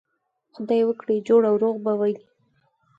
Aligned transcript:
خدای 0.53 0.81
وکړي 0.85 1.15
جوړ 1.27 1.41
او 1.49 1.55
روغ 1.63 1.75
به 1.85 1.93
وئ. 1.99 2.13